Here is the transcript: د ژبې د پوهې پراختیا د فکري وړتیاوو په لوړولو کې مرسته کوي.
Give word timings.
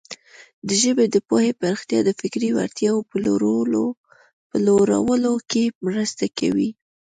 د 0.67 0.69
ژبې 0.81 1.05
د 1.09 1.15
پوهې 1.27 1.51
پراختیا 1.59 1.99
د 2.05 2.09
فکري 2.19 2.49
وړتیاوو 2.57 3.07
په 4.49 4.57
لوړولو 4.65 5.33
کې 5.51 5.63
مرسته 5.87 6.25
کوي. 6.39 6.69